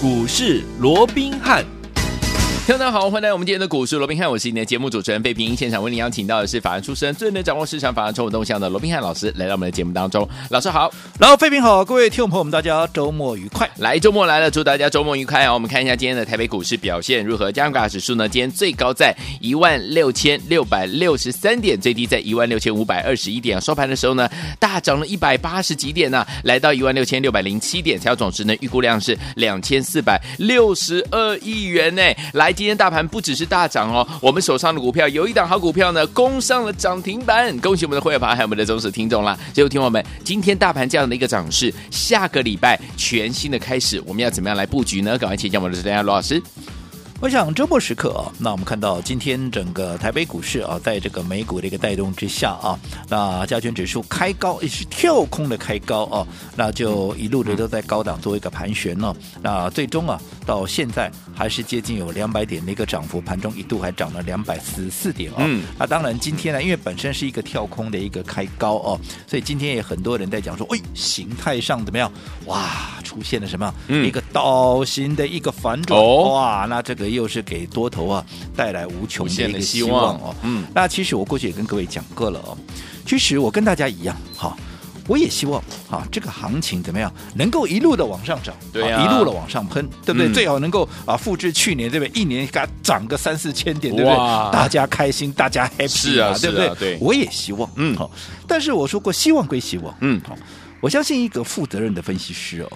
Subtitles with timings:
[0.00, 1.77] 股市罗宾汉。
[2.68, 5.56] 听众好，欢迎来到我们今天的股市罗宾汉，我是你的节目主持人费平。
[5.56, 10.28] 现场为您邀请到的是法案出身、最能掌握市场法案筹码动向的罗宾汉老师，来到我们的节目当中。
[10.50, 13.66] 老师好，然后费平好，各位听众朋友们，大家周末愉快。
[13.78, 15.54] 来，周末来了，祝大家周末愉快啊！
[15.54, 17.50] 我们看一下今天的台北股市表现如何？
[17.50, 23.58] 加权指数呢，今天最高在一万六千六百六十三点，最低在一万六千五百二十一点。
[23.62, 24.28] 收盘的时候呢，
[24.60, 27.98] 大涨了一百八十几点呢、来到一万六千六百零七点。
[27.98, 32.02] 成交总值呢，预估量是两千四百六十二亿元呢。
[32.34, 33.38] 来，今天大盘不只。
[33.38, 34.04] 是大涨哦！
[34.20, 39.38] 我们手上的股票有一档好股票呢，攻上了涨停板，恭喜我们的会员朋友还有我们的忠实听众啦！
[39.54, 45.16] 最后听我们，今天大盘这样的一个涨势，下个礼拜全新的开始，我们要怎么样来布局呢？
[45.16, 46.42] 赶快请教我们的专家罗老师。
[47.20, 52.78] 我想周末时刻啊，那我们看到今天整个台北股市啊，在这个美股的一个带动之下啊，
[53.08, 59.12] 那加权指数开高也是跳空的开高啊，那就一路的都在高档做一个盘旋呢、
[59.42, 65.34] 那最终啊，到现在还是接近有两百点的一个涨幅，盘中一度还涨了两百四十四点哦。
[65.40, 65.64] 嗯。
[65.78, 72.10] 那当然今天呢，因为本身是一个跳空的一个开高哦、啊，所以今天也很多人在讲说，哎，形态上怎么样？
[72.46, 73.74] 哇，出现了什么？
[73.88, 77.18] 嗯、一个倒形的一个反转、哦、哇，那这个。
[77.18, 80.32] 又是给多头啊带来无穷的一个希望哦。
[80.42, 82.56] 嗯，那其实我过去也跟各位讲过了哦。
[83.04, 84.56] 其实我跟大家一样哈，
[85.08, 85.60] 我也希望
[85.90, 90.28] 啊这个行情怎么样能够一路的往上涨，对啊，一路的往上喷，对不对？
[90.28, 92.20] 嗯、最好能够啊复制去年对不对？
[92.20, 94.16] 一年给它涨个三四千点，对不对？
[94.52, 96.74] 大家开心，大家 happy 是啊，对不对？
[96.76, 98.08] 对，我也希望，嗯，好。
[98.46, 100.36] 但是我说过，希望归希望，嗯，好。
[100.80, 102.70] 我相信一个负责任的分析师哦。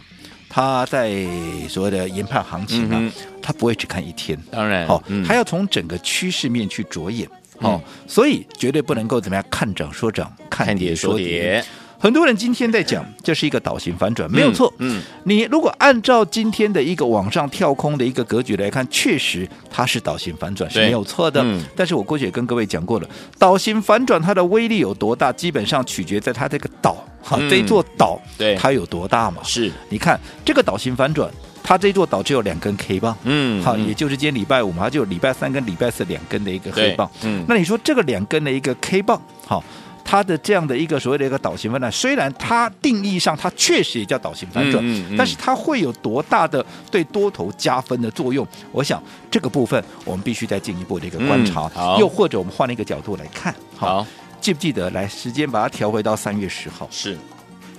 [0.55, 1.25] 他在
[1.67, 3.11] 所谓的研判行情啊，嗯、
[3.41, 7.27] 他不会只看一天，当然，好、嗯，他要从整个趋势面去着眼，
[7.59, 11.65] 好、嗯，所以绝对不能够怎么样看涨说涨，看跌说跌。
[12.03, 14.75] 很多人今天在讲，这是一个倒型反转，没有错。
[14.79, 21.41] 嗯，你如果按照今天的一个往上跳空的一个格局来看，确实它是倒型反转是没有错的。
[21.45, 29.41] 嗯，但是我过去也跟各位讲过了，倒型反转它的威力有多大，基本上取决在它这个岛，哈，这座岛，对，它有多大嘛？
[29.45, 31.31] 是，你看这个倒型反转，
[31.63, 39.63] 它这座岛只有两根 K 棒，嗯，好，也就是今天礼拜五嘛，它就有礼拜三跟礼拜四两根的一个黑棒，嗯，那你说这个两根的一个 K 棒，好。
[40.05, 48.47] 它的这样的一个所谓的一个倒型反转，虽然它定义上它确实也叫倒型反转，嗯嗯、但是它会有多大的对多头加分的作用？
[48.71, 51.71] 我想这个部分我们必须再进一步的一个观察。
[51.99, 54.07] 又或者我们换了一个角度来看，好，
[54.41, 56.89] 记不记得来时间把它调回到三月十号？
[56.91, 57.17] 是，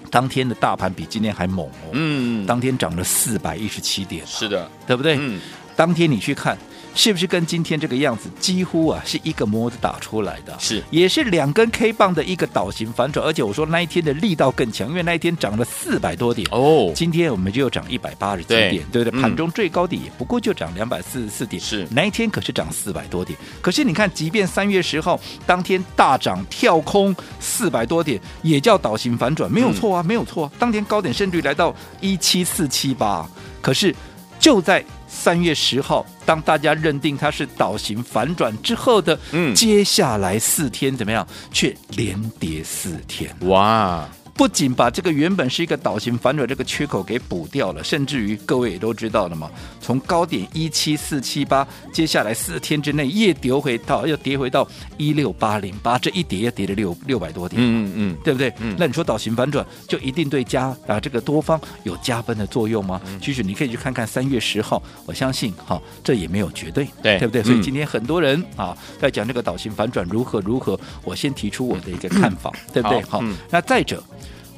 [0.09, 5.17] 当天的大盘比今天还猛哦，嗯，当天涨了四百一十七点，是的，对不对？
[5.19, 5.39] 嗯，
[5.75, 6.57] 当天你去看。
[6.95, 10.55] 是不是跟今天这个样子几乎啊是一个模子打出来的？
[10.59, 16.91] 是，也是两根 K 棒的一个倒型反转，而且我说那一天的力道更强，因为那一天涨了四百多点哦。
[16.95, 19.21] 今天我们就涨一百八十几点，对，对不对？
[19.21, 23.37] 盘中最高点也不过就涨两百四十四点，是那一天可是涨四百多点。
[23.61, 30.51] 可是你看，即便三月十号当天大涨跳空四百多点，也叫倒型反转，没有错啊，嗯、没有错、啊。
[30.59, 33.27] 当天高点甚至来到一七四七八，
[33.61, 33.93] 可是
[34.39, 34.83] 就在。
[35.15, 41.25] 三月十号，当大家认定它是倒型反转之后的，嗯，接下来四天怎么样？
[41.51, 44.09] 却连跌四天，哇！
[44.35, 49.49] 不仅把这个原本是一个倒型反转这个缺口给补掉了，甚至于各位也都知道了嘛，
[49.79, 54.67] 从高点一七四七八，接下来四天之内又跌回到又跌回到
[54.97, 58.51] 一六八零八，这一跌又跌了六六百多点，嗯嗯嗯，对不对？
[58.59, 62.99] 嗯，那你说倒型反转就一定对加啊这个多方有加分的作用吗？
[63.05, 67.43] 嗯、其实你可以去看看三月十号，我相信哈这也没有绝对，对对不对？
[67.43, 73.01] 所以今天很多人啊在讲这个倒型反转如何如何，我先提出我的一个看法，嗯、对不对？
[73.03, 74.03] 好，那再者。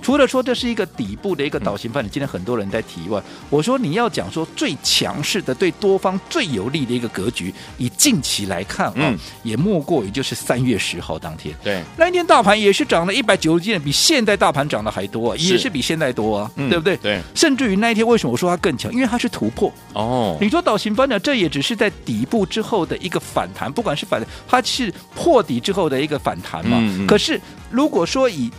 [0.05, 16.95] 除了说这是一个底部的一个倒型反转，今天很多人在提外，我说你要讲说最强势的、对多方最有利的一个格局，以近期来看啊，嗯、也莫过于就是三月十号当天，对，那一天大盘也是涨了一百九十点，比现在大盘涨的还多，啊也是比现在多啊，嗯、对不对？
[16.97, 18.94] 对，甚至于那一天为什么我说它更强？
[18.94, 20.38] 因为它是突破哦。
[20.39, 26.77] 你说倒型反转，这也只是在底部之后的一个反弹，不管是反弹，它是破底之后的一个反弹嘛。
[26.80, 27.41] 嗯嗯，可是
[27.71, 28.51] 如果说以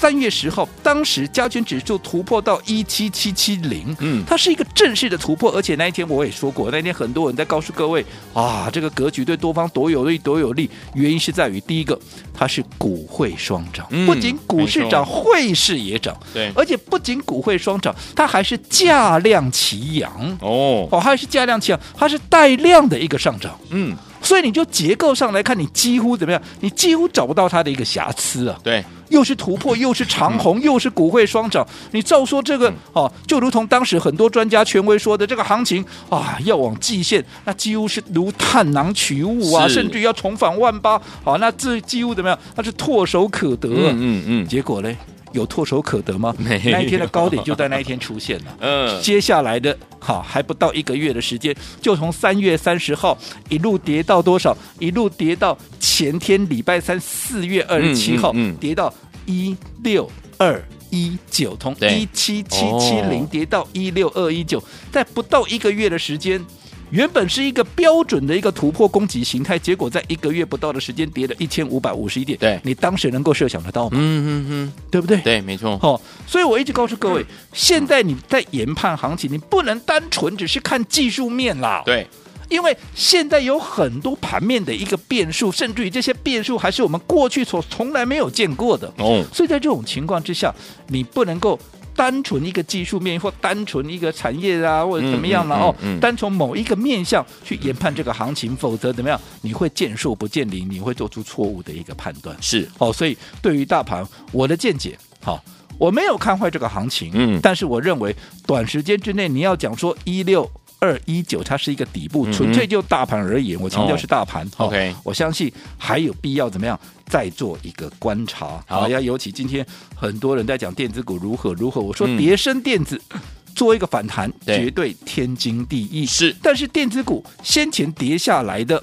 [0.00, 11.98] 三月十号，当时加权指数突破到一七七七零，嗯，它是一个正式的突破，而且那一天我也说过，那一天很多人在告诉各位啊，这个格局对多方多有利多有利，原因是在于第一个，
[12.32, 26.40] 它是股汇双涨，不仅股市涨，汇市也涨，对，而且不仅股汇双涨，它还是价量齐扬，哦，哦，还是价量齐扬，它是带量的一个上涨，嗯，所以你就结构上来看，你几乎怎么样？
[26.60, 28.84] 你几乎找不到它的一个瑕疵啊，对。
[29.08, 31.66] 又是突破，又是长虹，又是股汇双涨。
[31.92, 41.00] 你照说这个哦，就如同当时很多专家权威说的，这个行情啊，要往季线，那几乎是如探囊取物啊，甚至要重返万八。
[41.24, 42.38] 好，那这几乎怎么样？
[42.54, 43.70] 那是唾手可得。
[43.70, 44.46] 嗯嗯嗯。
[44.46, 44.94] 结果呢？
[45.32, 46.34] 有唾手可得吗？
[46.38, 48.56] 那一天的高点就在那一天出现了。
[48.60, 53.16] 嗯，接下来的好还不到一个月的时间，就从三月三十号
[53.48, 54.56] 一路跌到多少？
[54.78, 58.92] 一路跌到前天礼拜三四月二十七号，跌到
[59.26, 66.44] 一六二一九，从一七七七零跌到一六二一九，在不到一个月的时间。
[66.90, 72.38] 原本是一个标准的一个突破攻击形态，结果在一个月不到的时间跌了一千五百五十一点。
[72.38, 73.98] 对，你当时能够设想得到吗？
[74.00, 75.18] 嗯嗯嗯，对不对？
[75.18, 75.78] 对，没错。
[75.82, 81.82] 哦，所以我一直告诉各位，现在你在研判行情，你不能单纯只是看技术面啦。
[81.84, 82.06] 对，
[82.48, 88.92] 因为现在有很多盘面的一个变数，甚至于这些变数还是我们过去所从来没有见过的。
[88.96, 90.54] 哦，所以在这种情况之下，
[90.88, 91.58] 你不能够。
[91.98, 95.74] 单纯一个技术面，或单纯一个产业啊，或者怎么样了、啊、哦？
[96.00, 99.20] 单从某一个面向去研判这个行情，否则怎么样？
[99.42, 102.36] 你会见树不见林，你会做出错误的一个判断。
[102.40, 105.40] 是哦，所以对于大盘，我的见解，好、哦，
[105.76, 108.14] 我没有看坏这个行情，嗯，但是我认为
[108.46, 110.48] 短时间之内你要讲说一六。
[110.80, 114.46] 二一九，它是一个底部，纯粹就大盘而言，嗯、我强调是大盘。
[114.56, 118.62] 哦、OK，我相信还有必要怎么样再做一个观察。
[118.66, 123.20] 好，要尤其今天很多人在讲电子股如何如何，我说叠升电子、嗯、
[123.54, 126.06] 做一个反弹，绝对天经地义。
[126.06, 128.82] 是，但是电子股先前跌下来的。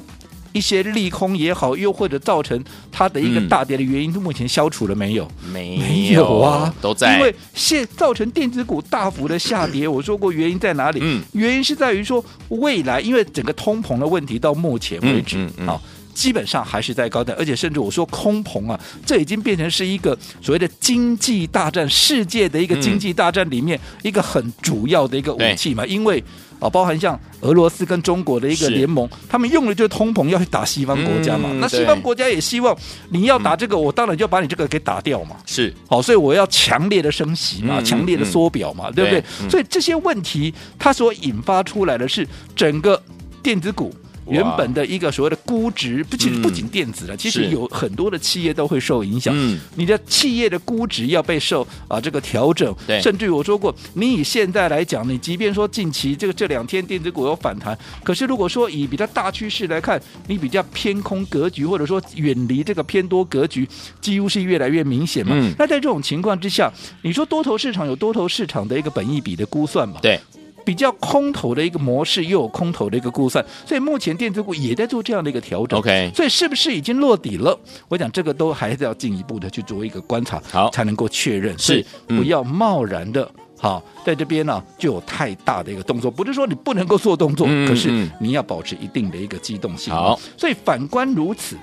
[0.56, 5.30] 一些利空也好，又或者造成它的一个大跌的原因，目前消除了没有？
[5.52, 7.18] 没有，没有啊，都在。
[7.18, 11.00] 因为现造成电子股大幅的下跌，我说过原因在哪里？
[11.04, 15.82] 嗯，原因是在于说未来，因为整个通膨的问题到目前为止，嗯，嗯，嗯，好，
[16.14, 26.24] 基本上还是在高点，而且甚至我说空膨啊，这已经变成是一个所谓的经济大战，世界的一个经济大战里面一个很主要的一个武器嘛，因为。
[26.66, 31.50] 啊，包含像俄罗斯跟中国的一个联盟，他们用的就是通膨要去打西方国家嘛。
[31.52, 32.76] 嗯、那西方国家也希望
[33.10, 35.36] 你要打这个，我当然就把你这个给打掉嘛。
[35.46, 39.50] 是，好，所以我要强烈的升息嘛，强、嗯、烈的缩表嘛，嗯、对不对，对？
[39.50, 43.02] 所以这些问题它所引发出来的是整个
[43.44, 43.94] 电子股。
[44.28, 49.34] 原本的一个所谓的估值，不仅不仅电子了，其实有很多的企业都会受影响。
[49.38, 63.68] 嗯，你的企业的估值要被受啊这个调整，甚至于我说过，你以现在来讲，你即便说近期这个这两天电子股有反弹，可是如果说以比较大趋势来看，你比较偏空格局，或者说远离这个偏多格局，
[64.02, 65.34] 几乎是越来越明显嘛。
[65.36, 66.72] 嗯，那在这种情况之下，
[67.04, 70.00] 你说多头市场有多头市场的一个本益比的估算嘛？
[70.02, 70.20] 对。
[70.66, 75.78] 比较空头的一个模式，又有空头的一个估算，所以目前电子股也在做这样的一个调整。
[75.78, 77.58] OK，所以是不是已经落底了？
[77.88, 81.58] 我讲这个都还是要进一步的去做一个观察，好才能够确认。
[81.60, 83.30] 是，不要贸然的，
[83.60, 86.10] 好在这边呢就有太大的一个动作。
[86.10, 89.94] 不是说你不能够做动作，嗯、可是你要保持一定的一个机动性。
[89.94, 91.56] 好，所以反观如此，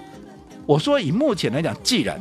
[0.65, 2.21] 我说以目前来讲，既然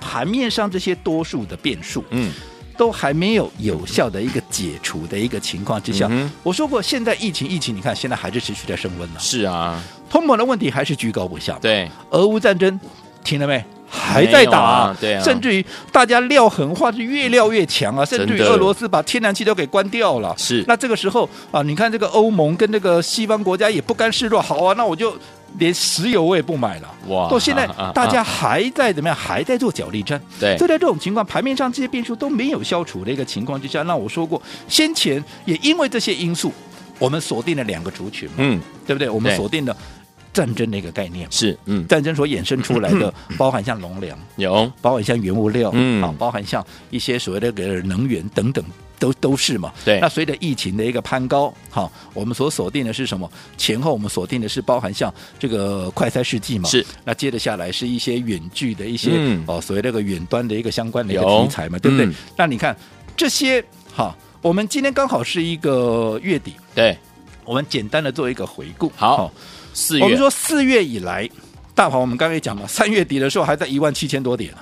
[0.00, 2.32] 盘面上这些多数的变数，嗯。
[2.76, 9.20] 都还没有有效的一个解除的一个情况之下，嗯、我说过，现在疫情疫情，你看现在还是持续在升温呢。
[9.20, 9.80] 是啊，
[10.10, 11.58] 通膨的问题还是居高不下。
[11.60, 12.78] 对，俄乌战争
[13.22, 13.64] 停了没？
[13.88, 20.34] 还在打、啊，对啊，甚至于大家撂狠话是越撂越强啊，甚至于俄罗斯把天然气都给关掉了。
[20.38, 25.14] 是，那这个时候啊，你看这个欧盟跟这个西方国家也不甘示弱，好啊，那我就。
[25.58, 27.28] 连石油我也不买了，哇！
[27.28, 29.16] 到现在 大家还在怎么样？
[29.16, 30.20] 还在做角力战。
[30.40, 36.52] 对，就在这种情况，盘面上这些变数都没有消除的一个情况之下，那我说过，先前也因为这些因素，
[36.98, 39.08] 我们锁定了两个族群嘛，嗯，对不对？
[39.08, 39.76] 我们锁定了
[40.32, 48.64] 战争的一个概念，是，嗯，战争所衍生出来的，包含像农粮，有，包含像原物料，嗯，啊，包含像一些所谓的个能源等等。
[49.02, 49.98] 都都是嘛，对。
[49.98, 53.28] 那随着疫情的一个攀高，好，我们所锁定的是什么？
[53.56, 56.86] 前后我们锁定的是包含像这个快筛试剂嘛，是。
[57.04, 62.14] 那接着下来是一些远距的一些、嗯、哦，所谓那个远端的一个相关的一个题材嘛，对不对、嗯？
[62.36, 62.76] 那你看
[63.16, 66.96] 这些，哈，我们今天刚好是一个月底，对，
[67.44, 68.92] 我们简单的做一个回顾。
[68.94, 69.32] 好，
[69.74, 71.28] 四月，我们说四月以来，
[71.74, 74.54] 大盘我们刚才讲了，三月底的时候还在一万七千多点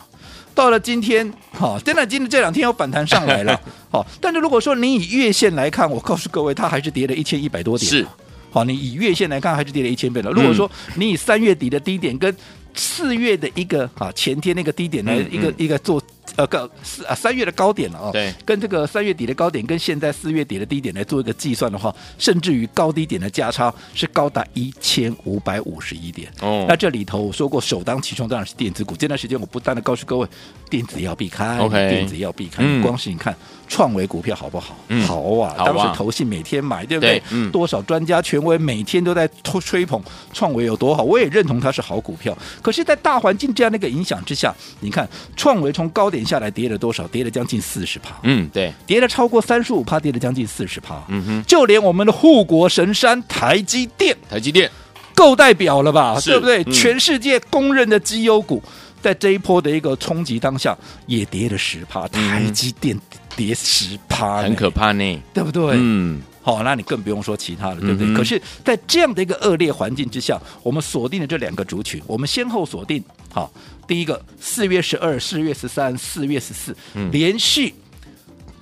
[0.55, 8.07] 到了今天，好，真的今天这两天有反弹上来了， 好，但是如果说你以月线来看，我告诉各位，它还是跌了一千一百多点，是，
[8.51, 10.31] 好，你以月线来看还是跌了一千倍了。
[10.31, 12.35] 如果说你以三月底的低点跟
[12.75, 16.01] 四月的一个啊前天那个低点来一个、嗯、一个做
[16.41, 26.33] 呃个四啊三月的高点了哦，对，跟这个三月底的高点跟现在四月底的低点来做一个计算的话，甚至于高低点的价差是高达一千五百五十一点。
[26.41, 28.97] 哦，那这里头我说过，首当其冲当然是电子股。
[28.97, 30.27] 这段时间我不断的告诉各位，
[30.71, 32.63] 电子要避开，OK，电子要避开。
[32.65, 33.37] 嗯、光是你看
[33.69, 34.75] 创维股票好不好？
[34.89, 37.19] 嗯、好啊，当时投信每天买，对不对？
[37.19, 39.29] 对嗯、多少专家权威每天都在
[39.61, 42.37] 吹捧创维有多好，我也认同它是好股票。
[42.63, 45.07] 可是，在大环境这样的一个影响之下，你看
[45.37, 47.07] 创维从高点下来跌了多少？
[47.09, 48.15] 跌了将近四十趴。
[48.23, 51.03] 嗯，对，跌了超过三十五趴，跌了将近四十趴。
[51.09, 54.71] 嗯哼，就连我们的护国神山台积电，台积电
[55.15, 56.19] 够代表了吧？
[56.25, 56.63] 对不对？
[56.63, 58.63] 嗯、全世界公认的绩优股。
[59.03, 62.95] 在这一波的一个冲击当下，也跌了十趴，台积电
[63.35, 65.73] 跌十趴，很可怕呢，对不对？
[65.79, 68.07] 嗯，好，那你更不用说其他的，对不对？
[68.09, 73.51] 嗯、可是，在这样的一个恶劣环境之下，我们锁定了这两个族群，我们先后锁定，好，
[73.91, 76.77] 第一个四月十二、四月十三、四月十四，
[77.11, 77.75] 连续。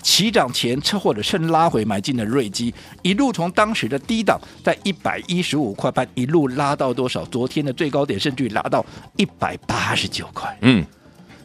[0.00, 7.26] 起涨前，车或者趁拉回买进的瑞基，一路从当时的低档在一百一十五块半，一路拉到多少？
[7.26, 8.82] 昨天的最高点甚至于拉到
[9.16, 10.56] 一百八十九块。
[10.62, 10.82] 嗯，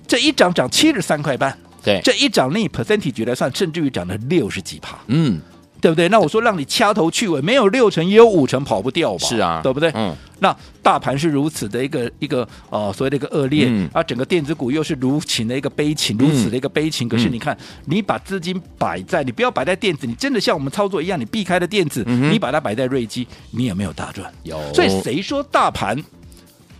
[0.08, 1.58] 这一涨涨七十三块半。
[1.84, 4.98] 对，这一涨，你以 percentage 来算，甚至于涨了六十几趴。
[5.08, 5.42] 嗯。
[5.84, 6.08] 对不对？
[6.08, 9.28] 那我说让你掐头去尾，没有六成也有五成跑不掉吧？
[9.28, 9.92] 是啊，对不对？
[9.94, 10.16] 嗯。
[10.40, 17.06] 那大盘是如此的一个一个呃所谓的一个恶劣，嗯、啊，整个电子股又是如此的一个悲情，如此的一个悲情。
[17.06, 24.34] 嗯、可是你看，你把资金摆在，你不要摆在电子，你真的像我们操作一样，你避开了电子，嗯、你把它摆在瑞基，你也没有大赚？
[24.44, 24.58] 有。
[24.74, 26.02] 所以谁说大盘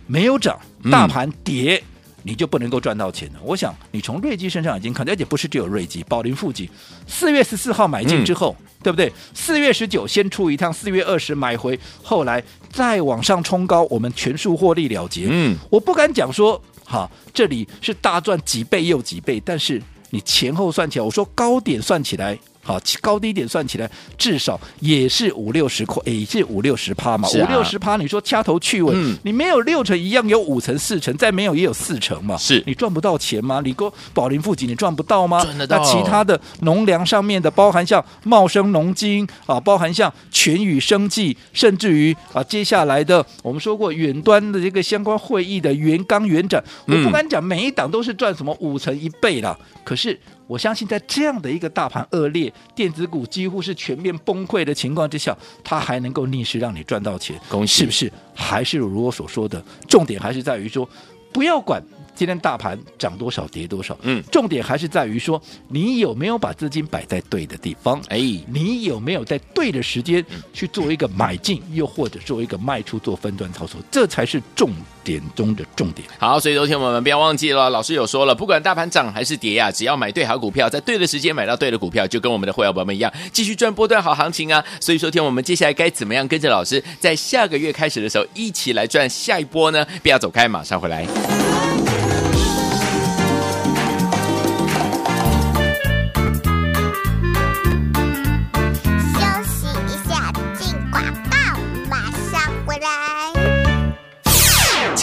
[0.06, 0.58] 没有涨，
[0.90, 1.82] 大盘跌？
[2.24, 3.40] 嗯你就不能够赚到钱了。
[3.42, 6.66] 我想你从瑞基身上已经看到，而且不是只有瑞基，宝林富锦，
[7.06, 9.12] 四月十四号买进之后，嗯、对不对？
[9.34, 15.26] 四月十九先出一趟，四月二十买回，后来再往上冲高，我们全数获利了结。
[15.30, 22.38] 嗯，我不敢讲说哈，这里是大赚几倍又几倍，但是你前后算起来，我说高点算起来。
[22.64, 27.28] 好，高低点算起来，至少也是五六十块，也是五六十趴嘛。
[27.28, 32.36] 五六十趴，你说掐头去尾，嗯、你没有六成一样，有五成四成，再没有也有四成嘛。
[32.38, 33.60] 是你赚不到钱吗？
[33.62, 35.42] 你说宝林富锦，你赚不到吗？
[35.44, 35.76] 赚得到。
[35.76, 49.54] 那其他的农粮上面的，包含像茂生农金啊，包含像全宇生技，甚至于啊，接下来的我们说过远端的这个相关会议的元钢、元展，我不敢讲每一档都是赚什么五成一倍啦，
[49.84, 50.18] 可是。
[50.46, 57.80] 我相信，在这样的一个大盘恶劣、电子股几乎是全面崩溃的情况之下，它还能够逆势让你赚到钱，恭喜！
[57.80, 58.12] 是不是？
[58.34, 60.88] 还是如我所说的，重点还是在于说，
[61.32, 61.82] 不要管。
[62.14, 74.70] 今天大盘涨多少跌多少，嗯，重点还是在于说你有没有把资金摆在对的地方，哎，你有没有在对的时间去做一个买进，又或者做一个卖出，做分段操作，这才是重
[75.02, 76.06] 点中的重点。
[76.18, 84.64] 好，所以昨天我们不要忘记了，老师有说了，不管大盘涨还是跌呀、啊，只要买对好股票，在对的时间买到对的股票，就跟我们的会员朋友们一样，继续赚波段好行情啊。
[84.80, 89.84] 所以说，天我们接下来该怎么样跟着老师，在下个月开始的时候一起来赚下一波呢？
[90.02, 91.63] 不要走开，马上回来。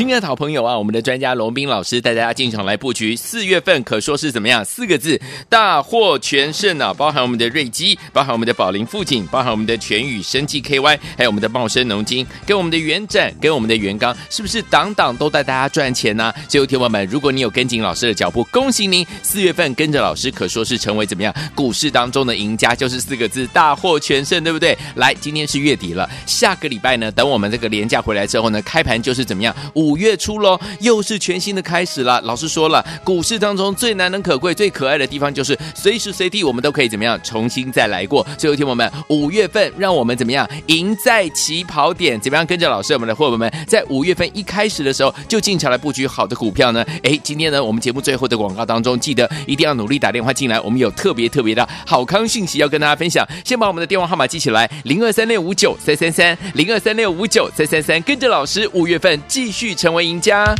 [0.01, 4.65] 亲爱的好朋友啊，我们的专家龙斌老师带大家进场来布局，四月份可说是怎么样？
[4.65, 6.91] 四个字，大获全胜啊！
[6.91, 16.35] 包含我们的瑞基，包含我们的宝林富锦，包含我们的全宇生技 KY，还有我们的茂生农金，跟我们的元展，跟我们的元刚，是不是档档都带大家赚钱呢、啊？
[16.49, 21.31] 最后，听友们，如果你有跟紧老师的脚步，恭喜您，四月份跟着老师可说是成为怎么样？
[21.53, 24.75] 股市当中的赢家，就是四个字，大获全胜，对不对？
[24.95, 29.55] 来，今天是月底了，下个礼拜呢，等我们这个连假回来之后呢，开盘就是怎么样？
[29.75, 29.90] 五。
[29.91, 32.21] 五月初喽，又是全新的开始了。
[32.21, 38.25] 老师说了，股市当中最难能可贵、最可爱的地方，就是随时随地我们都可以怎么样重新再来过。
[38.37, 42.17] 最后听，我们五月份让我们怎么样赢在起跑点？
[42.21, 46.85] 怎么样跟着老师，我们的伙伴们在五月份一开始的时候就进场来布局好的股票呢？
[47.03, 53.27] 哎，今天呢，我们节目最后的广告当中，记得一定要努力打电话进来，我们有特别特别的好康信息要跟大家分享。
[53.43, 59.70] 先把我们的电话号码记起来：零二三六五九三三三，零二三六五九三三三，跟着老师五月份继续。
[59.75, 60.55] 成为赢家。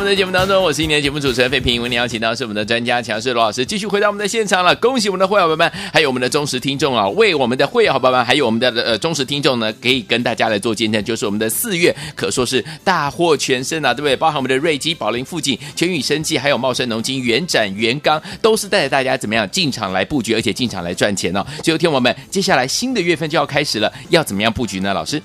[0.00, 1.82] 我们的节目当中，我是今年节目主持人费平。
[1.82, 4.74] 为您邀请到是我们的专家强势罗老师，继续回到我们的现场了。
[4.76, 7.06] 恭喜我们的会员伙伴们，还有我们的忠实听众啊！
[7.10, 14.16] 为我们的会员朋友们，还有我们的呃忠实听众呢，可以跟大家来做见证，就是我们的四月可说是大获全胜啊，对不对？
[14.16, 21.46] 包含我们的瑞基、宝林、富锦、全宇生技，还有茂生农金、元展、元刚，都是带着大家怎么样进场来布局，而且进场来赚钱哦。
[21.62, 24.94] 最后听我们，接下来新的月份就要开始了，要怎么样布局呢？
[24.94, 25.22] 老师？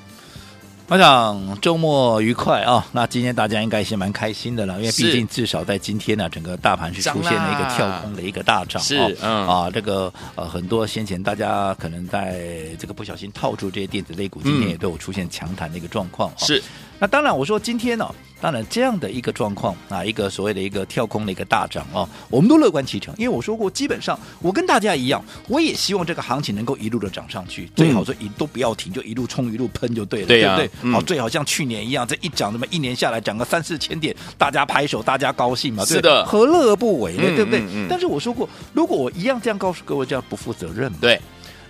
[0.87, 2.83] 我想周末愉快啊、哦！
[2.91, 16.61] 那今天大家应该是蛮开心的了，因为毕竟至少在今天呢，整个大盘是出现了一个跳空的一个大涨，是、哦、嗯啊，这个呃很多先前大家可能在这个不小心套住这些电子类股，今天也都有出现强弹的一个状况，是。
[16.99, 30.91] 那当然，我说今天呢、哦，当然这样的一个状况啊，一个所谓的一个跳空的一个大涨哦，我们都乐观其成，因为我说过，基本上我跟大家一样，我也希望这个行情能够一路的涨上去，最好说一都不要停，就一路冲一路喷就对了，对、啊，对不对？
[30.91, 37.23] 好，最好像去年一样，这一涨，那么一年下来涨个三四千点，大家拍手，大家高兴嘛，对是的，何乐而不为呢？
[37.25, 37.61] 嗯、对不对？
[37.89, 40.97] 但是我说过，如果我一样这样告诉各位，这样不负责任嘛？
[41.01, 41.19] 对。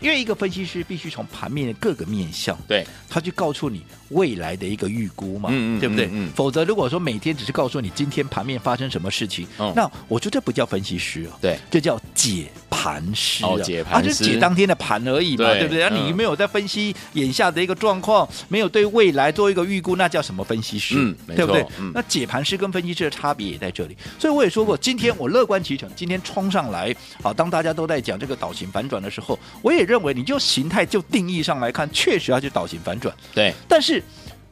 [0.01, 3.81] 因为一个分析师必须从盘面的各个面向，对，他去告诉你
[4.15, 6.09] 未来的一个预估嘛，嗯嗯，对不对？
[6.33, 15.83] 否则如果说每天只是告诉你今天盘面发生什么事情，嗯、那我觉得这不叫分析师啊，对，这叫解盘师啊，哦、解盘师，啊，就解当天的盘而已嘛，对，对不对？
[15.89, 20.95] 那、嗯、你没有在分析眼下的一个状况，没有对未来做一个预估，那叫什么分析师？
[20.97, 21.65] 嗯，对不对？
[21.79, 23.97] 嗯、那解盘师跟分析师的差别也在这里。
[24.17, 33.13] 所以我也说过，今天我乐观其成，今天冲上来，好，当大家都在讲这个倒型反转的时候，我也认为你就形态就定义上来看，确实要去倒型反转。
[33.33, 34.01] 对，但是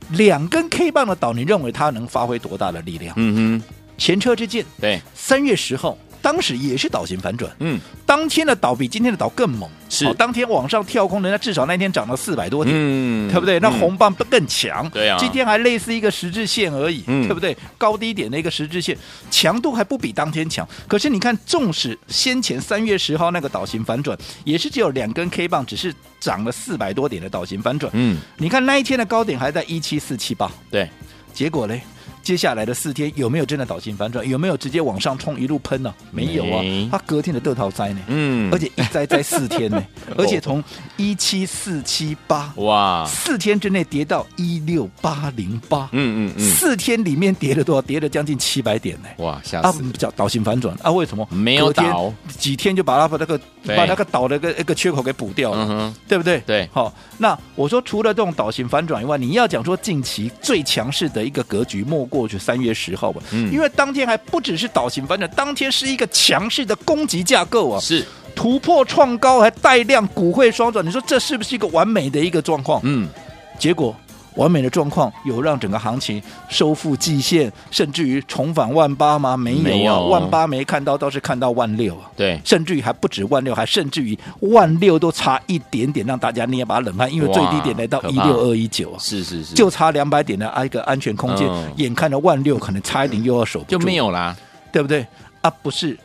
[0.10, 3.14] 两根 K 棒的岛，你认为它能发挥多大的力量？
[3.18, 3.64] 嗯哼，
[3.98, 4.66] 前车之鉴。
[4.80, 5.98] 对，三月十号。
[6.24, 13.60] 当时也是倒型反转，嗯，当天的倒比今天的倒更猛，是，哦、当天往上跳空，人家至少那天涨了四百多点，嗯，对不对？
[13.60, 17.56] 那红棒更强，对、嗯、啊，今天还类似一个十字线而已，嗯，对不对？
[17.78, 18.98] 高低点的一个十字线，
[19.30, 20.66] 强度还不比当天强。
[20.88, 30.90] 可是你看，纵使先前三月十号那个倒型反转，也是只有两根 K 棒，只是涨了四百多点的倒型反转，嗯，你看那一天的高点还在一七四七八，对，
[31.34, 31.82] 结果嘞？
[32.24, 34.28] 接下来的四天有没有真的倒型反转？
[34.28, 35.96] 有没有直接往上冲一路喷呢、啊？
[36.10, 39.84] 没有啊，他隔天的豆桃灾呢，嗯，而且一灾灾四天呢，
[40.18, 40.64] 而且从
[40.96, 47.82] 一七四七八哇，四天之内跌到一六八零八，嗯嗯嗯，四天里面跌了多少？
[47.82, 49.84] 跌了将近七百点呢，哇，吓死！
[49.84, 50.90] 啊，叫倒型反转啊？
[50.90, 52.14] 为什么没有倒？
[52.40, 53.38] 几天就把它把那个
[53.76, 56.40] 把那个倒的个一个缺口给补掉了，嗯、对不对？
[56.46, 62.08] 对，好，那我说除了这种倒型反转以外，你要讲说近期最强势的一个格局，莫。
[62.14, 72.80] 过去三月十号吧，嗯，因为当天还不只是倒型反转，当天是一个强势的攻击架构啊，是突破创高还带量股汇双转，你说这是不是一个完美的一个状况？
[72.84, 73.10] 嗯，
[73.58, 73.96] 结果。
[74.36, 79.38] 完美的状况有让整个行情收复季线，甚至于重返万八吗？
[79.38, 82.10] 没有啊，万八没看到，倒是看到万六啊。
[82.16, 94.36] 对，甚至于还不止万六，还甚至于万六都差一点点，让大家捏把冷汗，因为最低点来到一六二一九啊，是是是，就差两百点的一个安全空间，嗯，眼看着万六可能差一点又要守不住，就没有啦，
[94.72, 95.06] 对不对？
[95.42, 95.98] 啊，不是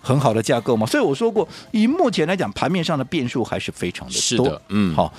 [0.00, 0.86] 很好的架构嘛？
[0.86, 4.20] 所以我说过，以目前来讲，盘面上的变数还是非常的多。
[4.20, 5.12] 是的，嗯，好，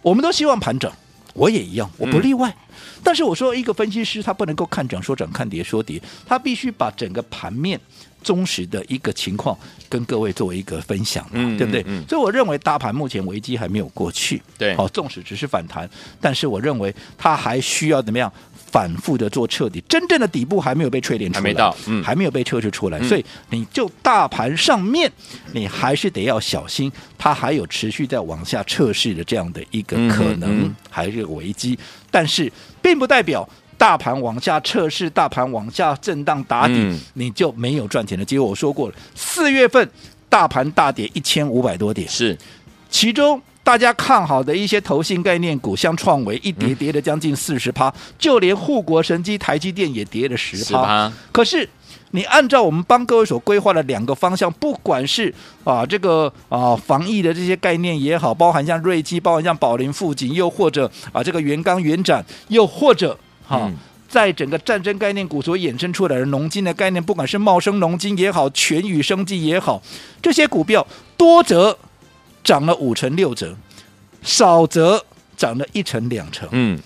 [0.00, 0.90] 我们都希望盘整。
[1.34, 2.50] 我也一样，我不例外。
[2.50, 7.80] 嗯、但是我说，一个分析师他不能够看涨说涨，看跌说跌，他必须把整个盘面
[8.22, 9.56] 忠实的一个情况
[9.88, 11.82] 跟各位作为一个分享，嗯、对不对？
[12.08, 15.88] 所以我认为大盘目前危机还没有过去，对，好，纵使只是反弹，
[16.20, 18.32] 但是我认为它还需要怎么样？
[18.70, 25.10] 反复的做彻底，真正的底部还没有被淬炼出来，还没到，嗯，还没有被测试出来，嗯，所以你就大盘上面，
[25.52, 31.78] 你还是得要小心，它还有持续在往下测试的这样的一个可能，嗯、还是有危机，
[32.10, 32.52] 但是
[32.82, 38.44] 并不代表大盘往下测试，大盘往下震荡打底，嗯，你就没有赚钱的机会。
[38.44, 39.88] 我说过了，四月份
[40.28, 42.36] 大盘大跌一千五百多点，是。
[42.90, 43.40] 其中。
[43.68, 51.12] 大家看好的一些投信概念股，像创维一跌跌了将近四十趴，就连护国神机台积电也跌了十趴。
[51.30, 51.68] 可是
[52.12, 55.30] 你按照我们帮各位所规划的两个方向，不管是
[55.64, 63.12] 啊这个啊防疫的这些概念也好，包含像瑞基，包含像宝林富锦，又或者啊这个元刚元展，又或者
[63.46, 63.76] 哈、啊嗯，
[64.08, 69.82] 在整个战争概念股所衍生出来的农金的概念，不管是茂生农金也好，全宇生技也好，
[70.22, 70.86] 这些股票
[71.18, 71.76] 多则。
[72.48, 73.54] 涨了五成六折，
[74.22, 75.04] 少则
[75.36, 76.48] 涨了一成两成。
[76.52, 76.80] 嗯，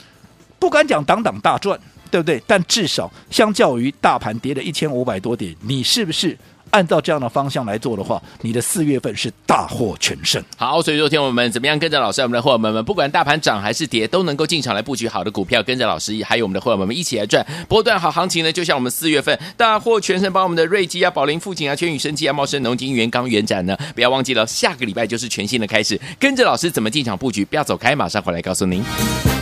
[0.58, 1.78] 不敢讲挡挡大赚，
[2.10, 2.42] 对不对？
[2.48, 6.36] 但至少相较于大盘跌了一千五百多点，你是不是
[6.72, 10.42] 按照这样的方向来做的话，你的四月份是大获全胜。
[10.56, 18.50] 好，所以说，听我们怎么样跟着老师，我们的伙伴们，不管大盘涨还是跌，都能够进场来布局好的股票，跟着老师，还有我们的伙伴们一起来赚波段好行情呢。
[18.50, 29.41] 就像我们四月份大获全胜，把我们的瑞基啊、宝林、富锦啊、全宇生机啊、茂生农金、元刚、元展呢，不要忘记了，下个礼拜就是全新的开始，跟着老师怎么进场布局，不要走开，马上回来告诉您。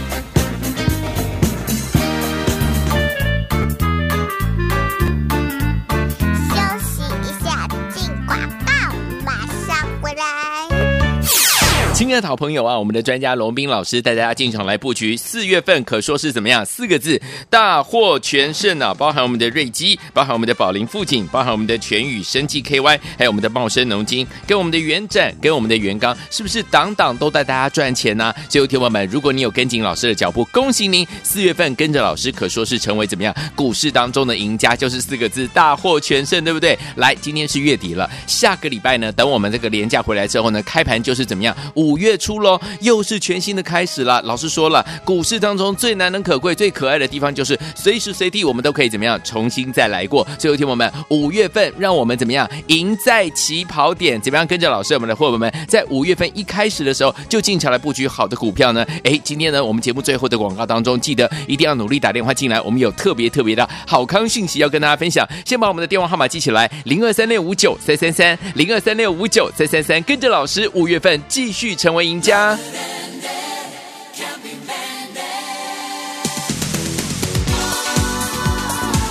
[12.19, 16.65] 的好朋友啊，我们的专家龙斌老师带大家进场来布局，四月份可说是怎么样？
[16.65, 17.21] 四个字，
[17.51, 18.95] 大获全胜啊！
[18.95, 28.37] 包含我们的瑞基，包含我们的宝林富锦，包含我们的全宇生技 KY，还有我们的茂生农金，跟我们的元展，跟我们的元刚，是不是档档都带大家赚钱呢、啊？
[28.49, 33.33] 最后，听友们，如果你有跟紧老师的脚步，恭喜您，四月份跟着老师可说是成为怎么样？
[33.55, 36.77] 股市当中的赢家，就是四个字，大获全胜，对不对？
[36.97, 41.55] 来，今天是月底了，下个礼拜呢，等我们这个连假回来之后呢，开盘就是怎么样？
[41.75, 42.00] 五。
[42.01, 44.21] 月初喽，又是全新的开始了。
[44.23, 50.27] 老师说了，股市当中最难能可贵、最可爱的地方，就是随时随地我们都可以怎么样重新再来过。
[50.39, 54.21] 最后听我们五月份，让我们怎么样赢在起跑点？
[54.21, 58.83] 怎么样跟着老师我们的伙伴们，在五月份一开始的时候就进场来布局好的股票呢？
[59.05, 65.29] 哎，今天呢，我们节目最后的广告当中，记得一定要努力打电话进来，我们有特别特别的好康讯息要跟大家分享。
[65.45, 71.90] 先把我们的电话号码记起来：零二三六五九三三三，零二三六五九三三三，跟着老师五月份继续成。
[71.91, 72.57] 成为赢家。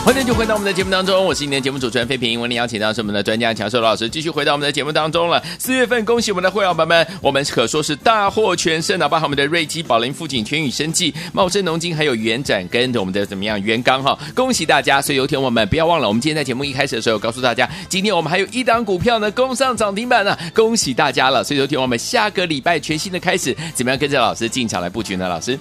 [0.06, 2.42] 欢迎就回到我们的节目当中，我是今天节目主持人费平。
[2.42, 5.44] 为您邀请到是我们的专家强寿老师，继续回到我们的节目当中了。
[5.60, 15.00] 四月份，恭喜我们的会员朋友们，我们可说是大获全胜，哪怕我们的瑞基、宝林、富锦、全宇生技、茂盛农金，还有元展跟着我们的怎么样元刚哈，恭喜大家！
[15.00, 21.44] 所以有听我们不要忘了，我们今天在节目一开始的时候告诉大家，今天我们还有一档股票呢攻上涨停板呢，恭喜大家了！
[21.44, 25.30] 所以有听我们下个礼拜全新的开始，怎么样跟着老师进场来布局呢？
[25.30, 25.60] 老师，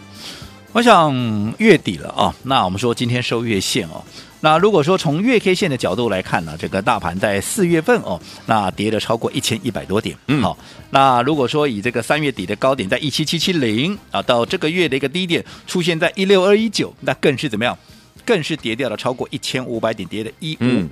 [0.72, 4.02] 我想月底了啊，那我们说今天收月线哦。
[4.40, 10.56] 那如果说从月 K 线的角度来看呢，这个大盘在四月份哦，那跌了超过一千一百多点，嗯，好。
[10.90, 17.76] 那如果说以这个三月底的高点在一七七七零啊，到这个月的一个低点出现在一六二一九，那更是怎么样？
[18.24, 20.86] 更是跌掉了超过一千五百点，跌了一五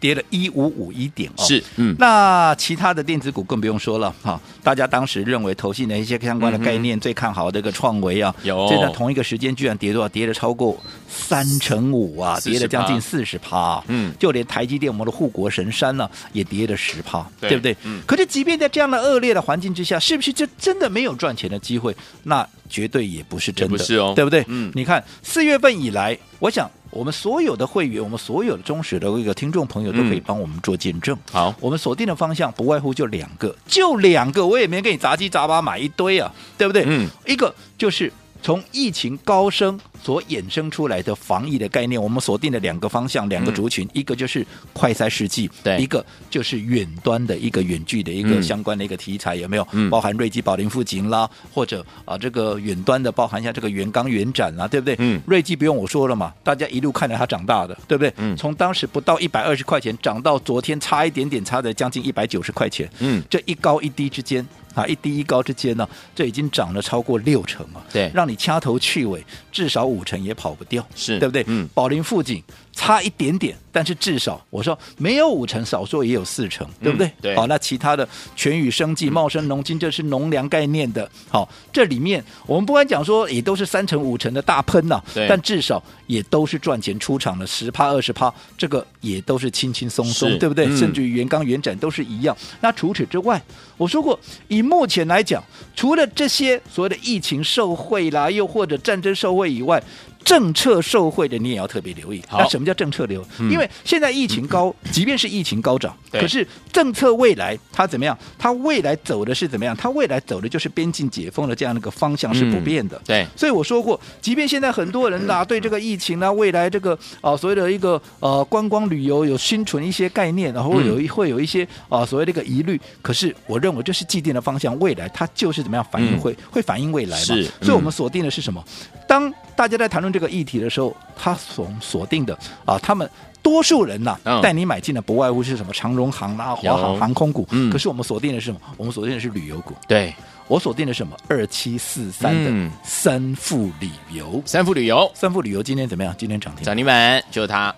[0.00, 4.40] 跌了一五五一点哦，是，嗯，那其他的电子股更不用说了哈。
[4.62, 10.08] 大家当时认为投信的一些相关的概念最看好的一个创维啊，有，就在同一个时间居然跌多少？
[10.08, 10.76] 跌了超过
[11.08, 13.82] 三成五啊，跌了将近四十趴。
[13.88, 17.76] 嗯，就连台积电我们的护国神山呢，也跌了十趴，对不对？
[17.84, 18.02] 嗯。
[18.06, 21.94] 可是即便在这样的恶劣的环境之下，是不是就真的没有赚钱的机会？
[22.24, 24.44] 那绝对也不是真的，不是哦，对不对？
[24.48, 24.72] 嗯。
[24.74, 26.68] 你看四月份以来，我想。
[26.98, 31.16] 我们所有的会员，我们所有的忠实的一个听众朋友都可以帮我们做见证。
[31.30, 36.82] 好，我们锁定的方向不外乎就两个，就两个，我也没给你杂七杂八买一堆啊，对不对？
[36.88, 39.78] 嗯，一个就是从疫情高升。
[40.00, 49.66] 所衍生出来的防疫的概念，我们锁定了两个方向，两个族群，嗯、一个就是快筛试剂，对，一个就是远端的一个远距的一个相关的一个题材，嗯、有没有？
[49.72, 54.94] 嗯、包含瑞基、宝林、富锦啦，或者啊这个远端的，包含像这个元刚、元展啦，对不对？
[55.00, 58.14] 嗯，瑞基不用我说了嘛，大家一路看着它长大的，对不对？
[58.18, 69.88] 嗯，从当时不到一百二十块钱，涨到昨天差一点点，差的将近一百九十块钱，嗯，这一高一低之间啊，一低一高之间呢，这已经涨了超过六成啊，对，让你掐头去尾，至少。
[69.88, 71.42] 五成也跑不掉，是对不对？
[71.46, 72.44] 嗯，宝林富锦
[72.78, 73.56] 差一点点。
[73.70, 77.06] 但是至少我说没有五成，少说也有四成，对不对？
[77.06, 77.36] 嗯、对。
[77.36, 81.08] 好，那其他的全宇生技、茂生农金，这是农粮概念的。
[81.28, 85.00] 好，这里面我们不管讲说也都是三成五成的大喷呐。
[85.28, 90.66] 但至少也都是赚钱出场的十趴二十趴，这个也都是轻轻松松，对不对？
[90.66, 92.36] 嗯、甚至于元刚元展都是一样。
[92.60, 93.40] 那除此之外，
[93.76, 95.42] 我说过，以目前来讲，
[95.76, 99.80] 除了这些所谓的疫情受惠啦，又或者战争受惠以外，
[100.28, 102.22] 政策受惠的你也要特别留意。
[102.30, 103.26] 那什么叫政策流？
[103.38, 108.16] 嗯、因为现在疫情高，即便是疫情高涨，可是政策未来它怎么样？
[108.38, 109.74] 它未来走的是怎么样？
[109.74, 113.00] 它未来走的就是边境解封的这样的一个方向是不变的。
[113.06, 127.24] 对，所以我说过，即便现在很多人啊对这个疫情呢，未来这个啊所谓的一个呃观光旅游有心存一些概念，然后有一会有一些啊所谓的一个疑虑，可是我认为这是既定的方向，未来它就是怎么样反映会会反映未来嘛。
[127.24, 128.62] 是，所以我们锁定的是什么？
[129.06, 133.10] 当大家在谈论这个议题的时候，他所锁定的啊，他们。
[133.40, 137.46] 多数人呐、啊，带你买进的不外乎是什么长荣航啦、华航航空股。
[137.50, 138.60] 嗯，可是我们锁定的是什么？
[138.76, 139.74] 我们锁定的是旅游股。
[139.86, 140.12] 对，
[140.48, 141.16] 我锁定的是什么？
[141.28, 144.42] 二七四三的三富旅游。
[144.44, 146.14] 三富旅游，三富旅游今天怎么样？
[146.18, 147.74] 今天涨停，涨停板就是它。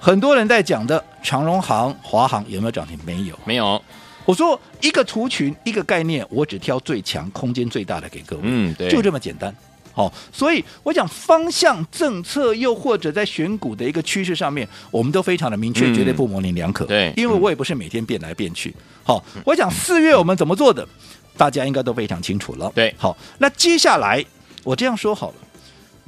[0.00, 2.98] 很多人在讲的长荣航、华航有没有涨停？
[3.04, 3.80] 没有，没有。
[4.24, 8.42] 我说一个图群，一个概念，我只挑最强、空间最大的给各位。
[8.44, 9.54] 嗯，对，就这么简单。
[9.92, 16.86] 好、哦，所以我讲方向、政策，又或者在选股的一个趋势上面，我们都非常的明确，嗯、绝对不模棱两可。
[16.86, 18.74] 对，因为我也不是每天变来变去。
[19.04, 20.86] 好、哦，我讲四月我们怎么做的，
[21.36, 22.72] 大家应该都非常清楚了。
[22.74, 24.24] 对，好，那接下来
[24.64, 25.34] 我这样说好了，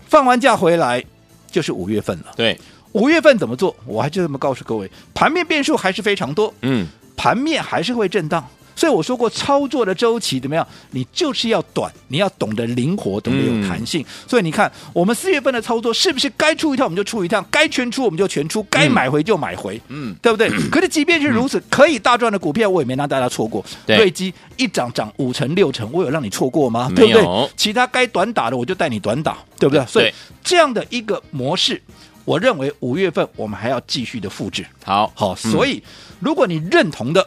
[0.07, 1.05] 放完假回来
[1.51, 2.33] 就是五月份了。
[2.37, 2.59] 对，
[2.93, 3.77] 五月份怎么做？
[3.85, 6.53] 我还就这么告诉各位，盘面变数还是非常多。
[6.63, 8.47] 嗯，盘面还是会震荡。
[8.77, 10.67] 所以我说过，操作的周期怎么样？
[10.91, 14.03] 你就是要短，你要懂得灵活，懂得有弹性。
[14.03, 20.49] 嗯、所以你看，我们四月份的操作是不是该出一趟我们就出一趟，该全出我们就全出，该买回就买回，嗯，对不对？
[20.71, 23.65] 可是即便是如此，可以大赚的股票，我也没让大家错过。
[23.87, 26.91] 瑞基一涨涨五成六成，我有让你错过吗？
[26.95, 27.51] 对不对？
[27.57, 29.85] 其他该短打的，我就带你短打，对不对？
[29.87, 31.81] 所以这样的一个模式，
[32.25, 34.67] 我认为五月份我们还要继续的复制。
[34.85, 35.83] 好好，所以
[36.19, 37.27] 如果你认同的。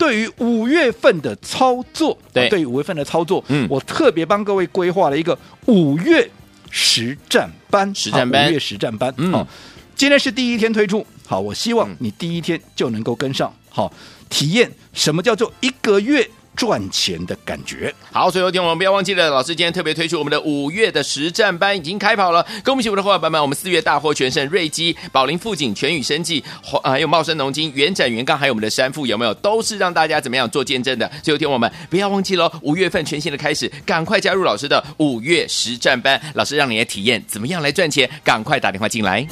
[0.00, 6.28] 对于五月份的操作，对，对于五月份的操作，嗯，我特别帮各位规划了一个五月
[6.70, 9.46] 实战班，实战班，五月实战班，嗯，好，
[9.94, 13.92] 今天是第一天推出，好，我希望你第一天就能够跟上，好，
[14.30, 16.28] 体验什么叫做一个月。
[16.56, 17.94] 赚钱的感觉。
[18.12, 26.42] 好，所以有听我们不要忘记了，老师今天特别推出我们的五月的实战班已经开跑了，恭喜我们的伙伴们，我们四月大获全胜，瑞基、宝林、富锦、全宇生技，
[26.84, 29.32] 还有茂生农金、元展、元刚，还有我们的山富，有没有？
[29.34, 31.06] 都是让大家怎么样做见证的。
[31.22, 39.26] 所以有听我们不要忘记喽，五月份全新的开始，赶快加入老师的五月实战班，老师让你来体验怎么样来赚钱，赶快打电话进来。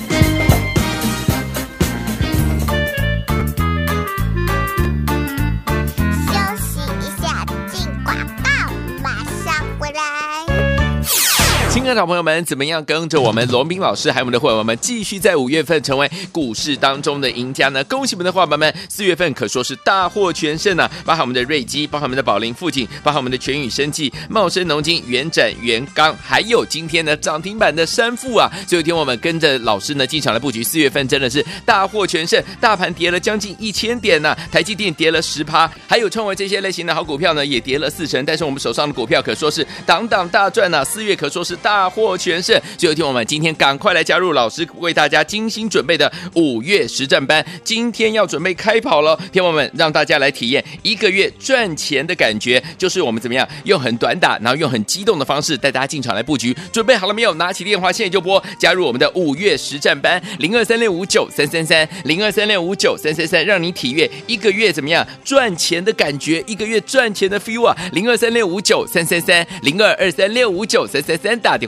[11.88, 17.82] 亲爱的朋友们，怎么样跟着我们罗斌老师还有我们的伙伴们继续在五月份成为股市当中的赢家呢？
[17.84, 20.86] 恭喜我们的伙伴们，四月份可说是大获全胜啊！
[21.06, 28.52] 包含我们的瑞基，包含我们的宝林富锦，包含我们的全宇生技、茂生农金、元展、元刚，还有今天的涨停板的山富啊！
[28.66, 40.84] 最后一天我们跟着老师呢进场来布局，四月份真的是大获全胜，大盘跌了将近一千点呢、台积电跌了十趴，还有创维这些类型的好股票呢也跌了四成，但是我们手上的股票可说是档档大赚呐、啊！
[40.84, 41.77] 四月可说是大。
[41.78, 42.60] 大获全胜！
[42.76, 56.52] 最后听我们今天赶快来加入老师为大家精心准备的五月实战班，今天要准备开跑了，听我们让大家来体验一个月赚钱的感觉，就是我们怎么样用很短打，然后用很激动的方式带大家进场来布局。
[56.72, 57.32] 准备好了没有？
[57.34, 67.76] 拿起电话现在就拨，加入我们的五月实战班零二三六五九三三三零二三六五九三三三，让你体验一个月怎么样赚钱的感觉，一个月赚钱的 feel 啊！
[67.92, 71.56] 零二三六五九三三三零二二三六五九三三三打。
[71.58, 71.67] 电